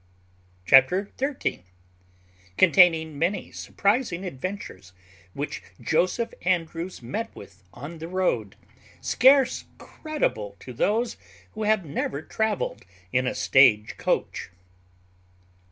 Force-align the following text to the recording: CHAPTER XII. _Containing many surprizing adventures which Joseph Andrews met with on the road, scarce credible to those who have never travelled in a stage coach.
CHAPTER 0.65 1.11
XII. 1.19 1.63
_Containing 2.57 3.11
many 3.13 3.51
surprizing 3.51 4.25
adventures 4.25 4.93
which 5.35 5.61
Joseph 5.79 6.33
Andrews 6.41 7.03
met 7.03 7.29
with 7.35 7.61
on 7.71 7.99
the 7.99 8.07
road, 8.07 8.55
scarce 8.99 9.65
credible 9.77 10.55
to 10.59 10.73
those 10.73 11.17
who 11.51 11.65
have 11.65 11.85
never 11.85 12.23
travelled 12.23 12.83
in 13.13 13.27
a 13.27 13.35
stage 13.35 13.95
coach. 13.97 14.49